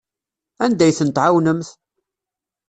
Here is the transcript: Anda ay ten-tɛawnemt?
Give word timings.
Anda 0.63 0.83
ay 0.85 0.95
ten-tɛawnemt? 0.97 1.69